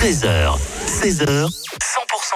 [0.00, 1.50] 13h, 16h, 100%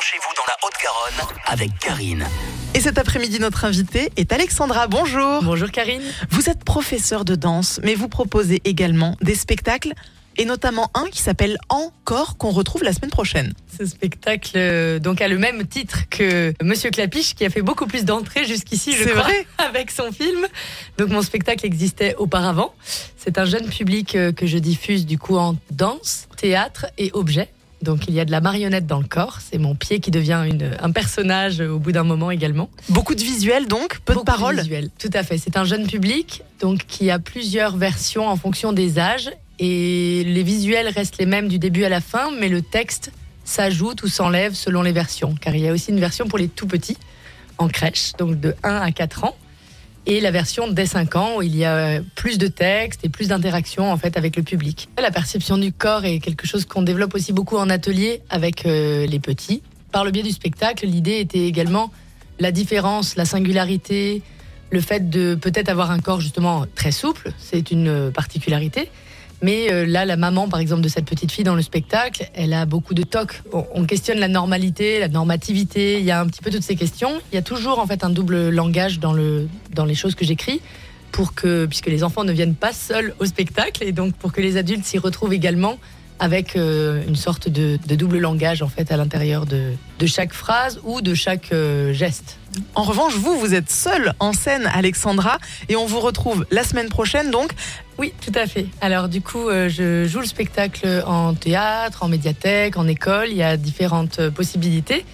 [0.00, 2.26] chez vous dans la Haute-Garonne avec Karine.
[2.74, 4.88] Et cet après-midi, notre invitée est Alexandra.
[4.88, 5.44] Bonjour.
[5.44, 6.02] Bonjour Karine.
[6.30, 9.92] Vous êtes professeure de danse, mais vous proposez également des spectacles,
[10.36, 13.52] et notamment un qui s'appelle Encore, qu'on retrouve la semaine prochaine.
[13.78, 17.86] Ce spectacle euh, donc a le même titre que Monsieur Clapiche, qui a fait beaucoup
[17.86, 20.46] plus d'entrées jusqu'ici, je C'est crois, vrai avec son film.
[20.98, 22.74] Donc mon spectacle existait auparavant.
[23.16, 27.48] C'est un jeune public euh, que je diffuse du coup en danse, théâtre et objet.
[27.82, 29.38] Donc il y a de la marionnette dans le corps.
[29.40, 32.70] C'est mon pied qui devient une, un personnage euh, au bout d'un moment également.
[32.88, 34.56] Beaucoup de visuels donc, peu Beaucoup de paroles.
[34.60, 35.38] visuels, Tout à fait.
[35.38, 40.42] C'est un jeune public donc qui a plusieurs versions en fonction des âges et les
[40.42, 43.12] visuels restent les mêmes du début à la fin, mais le texte
[43.44, 45.34] s'ajoute ou s'enlève selon les versions.
[45.40, 46.96] Car il y a aussi une version pour les tout petits
[47.58, 49.36] en crèche, donc de 1 à 4 ans.
[50.04, 53.28] Et la version dès 5 ans où il y a plus de texte et plus
[53.28, 54.88] d'interaction en fait avec le public.
[54.98, 59.06] La perception du corps est quelque chose qu'on développe aussi beaucoup en atelier avec euh,
[59.06, 59.62] les petits.
[59.92, 61.92] Par le biais du spectacle, l'idée était également
[62.40, 64.22] la différence, la singularité,
[64.70, 68.90] le fait de peut-être avoir un corps justement très souple, c'est une particularité.
[69.42, 72.52] Mais euh, là, la maman, par exemple, de cette petite fille dans le spectacle, elle
[72.52, 73.42] a beaucoup de tocs.
[73.52, 75.98] On, on questionne la normalité, la normativité.
[75.98, 77.20] Il y a un petit peu toutes ces questions.
[77.32, 80.24] Il y a toujours en fait un double langage dans le dans les choses que
[80.24, 80.60] j'écris
[81.10, 84.40] pour que puisque les enfants ne viennent pas seuls au spectacle et donc pour que
[84.40, 85.78] les adultes s'y retrouvent également
[86.22, 90.32] avec euh, une sorte de, de double langage en fait à l'intérieur de, de chaque
[90.32, 92.38] phrase ou de chaque euh, geste.
[92.76, 96.88] En revanche, vous, vous êtes seule en scène, Alexandra, et on vous retrouve la semaine
[96.88, 97.50] prochaine donc.
[97.98, 98.66] Oui, tout à fait.
[98.80, 103.26] Alors du coup, euh, je joue le spectacle en théâtre, en médiathèque, en école.
[103.28, 105.04] Il y a différentes possibilités.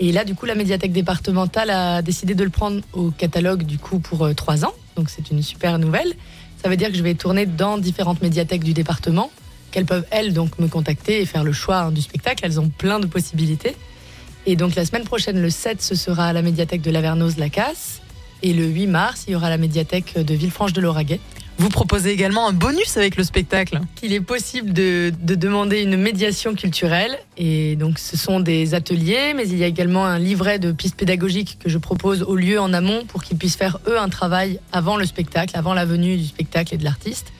[0.00, 3.78] Et là, du coup, la médiathèque départementale a décidé de le prendre au catalogue du
[3.78, 4.74] coup pour trois ans.
[4.96, 6.14] Donc c'est une super nouvelle.
[6.60, 9.30] Ça veut dire que je vais tourner dans différentes médiathèques du département,
[9.70, 12.44] qu'elles peuvent elles donc me contacter et faire le choix hein, du spectacle.
[12.44, 13.76] Elles ont plein de possibilités.
[14.46, 18.00] Et donc la semaine prochaine, le 7, ce sera à la médiathèque de Lavernos-la-Casse.
[18.42, 21.20] Et le 8 mars, il y aura la médiathèque de Villefranche-de-Lauragais.
[21.58, 23.80] Vous proposez également un bonus avec le spectacle.
[23.96, 27.18] qu'il est possible de, de demander une médiation culturelle.
[27.36, 30.94] Et donc, ce sont des ateliers, mais il y a également un livret de pistes
[30.94, 34.60] pédagogiques que je propose au lieu en amont pour qu'ils puissent faire, eux, un travail
[34.70, 37.32] avant le spectacle, avant la venue du spectacle et de l'artiste.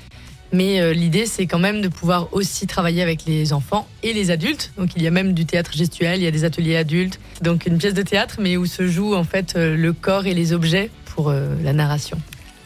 [0.53, 4.31] Mais euh, l'idée, c'est quand même de pouvoir aussi travailler avec les enfants et les
[4.31, 4.73] adultes.
[4.79, 7.21] Donc, il y a même du théâtre gestuel, il y a des ateliers adultes.
[7.43, 10.35] Donc, une pièce de théâtre, mais où se joue en fait euh, le corps et
[10.35, 12.19] les objets pour euh, la narration.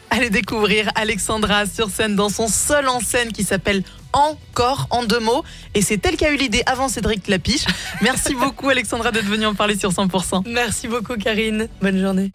[0.09, 3.83] Allez découvrir Alexandra sur scène dans son seul en scène qui s'appelle
[4.13, 5.43] Encore en deux mots.
[5.73, 7.65] Et c'est elle qui a eu l'idée avant Cédric Clapiche.
[8.01, 10.43] Merci beaucoup Alexandra d'être venue en parler sur 100%.
[10.47, 11.67] Merci beaucoup, Karine.
[11.81, 12.31] Bonne journée.